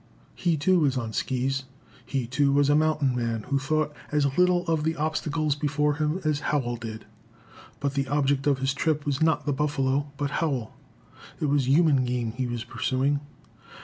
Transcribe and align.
He 0.33 0.57
too 0.57 0.79
was 0.79 0.97
on 0.97 1.13
skis. 1.13 1.65
He 2.03 2.25
too 2.25 2.51
was 2.51 2.71
a 2.71 2.75
mountain 2.75 3.15
man, 3.15 3.43
who 3.49 3.59
thought 3.59 3.93
as 4.11 4.35
little 4.35 4.65
of 4.65 4.83
the 4.83 4.95
obstacles 4.95 5.53
before 5.53 5.97
him 5.97 6.19
as 6.25 6.39
Howell 6.39 6.77
did. 6.77 7.05
But 7.79 7.93
the 7.93 8.07
object 8.07 8.47
of 8.47 8.57
his 8.57 8.73
trip 8.73 9.05
was 9.05 9.21
not 9.21 9.45
the 9.45 9.53
buffalo, 9.53 10.11
but 10.17 10.31
Howell. 10.41 10.73
It 11.39 11.45
was 11.45 11.67
human 11.67 12.03
game 12.03 12.31
he 12.31 12.47
was 12.47 12.63
pursuing. 12.63 13.19